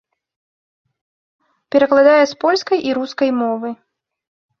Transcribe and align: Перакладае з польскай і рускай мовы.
Перакладае 1.75 2.15
з 2.31 2.39
польскай 2.45 2.79
і 2.87 2.95
рускай 2.99 3.29
мовы. 3.43 3.69